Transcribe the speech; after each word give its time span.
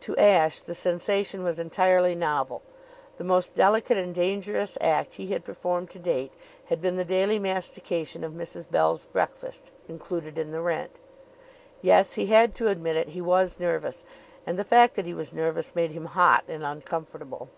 To 0.00 0.16
Ashe 0.16 0.62
the 0.62 0.74
sensation 0.74 1.42
was 1.42 1.58
entirely 1.58 2.14
novel. 2.14 2.62
The 3.18 3.24
most 3.24 3.54
delicate 3.54 3.98
and 3.98 4.14
dangerous 4.14 4.78
act 4.80 5.16
he 5.16 5.26
had 5.26 5.44
performed 5.44 5.90
to 5.90 5.98
date 5.98 6.32
had 6.64 6.80
been 6.80 6.96
the 6.96 7.04
daily 7.04 7.38
mastication 7.38 8.24
of 8.24 8.32
Mrs. 8.32 8.70
Bell's 8.70 9.04
breakfast 9.04 9.70
included 9.86 10.38
in 10.38 10.50
the 10.50 10.62
rent. 10.62 10.98
Yes, 11.82 12.14
he 12.14 12.28
had 12.28 12.54
to 12.54 12.68
admit 12.68 12.96
it 12.96 13.08
he 13.10 13.20
was 13.20 13.60
nervous: 13.60 14.02
and 14.46 14.58
the 14.58 14.64
fact 14.64 14.94
that 14.94 15.04
he 15.04 15.12
was 15.12 15.34
nervous 15.34 15.74
made 15.74 15.92
him 15.92 16.06
hot 16.06 16.44
and 16.48 16.64
uncomfortable. 16.64 17.50